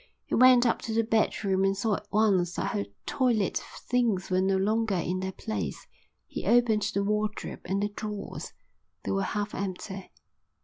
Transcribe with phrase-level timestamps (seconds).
[0.25, 4.41] He went up to the bedroom and saw at once that her toilet things were
[4.41, 5.85] no longer in their place.
[6.25, 8.51] He opened the wardrobe and the drawers.
[9.03, 10.11] They were half empty.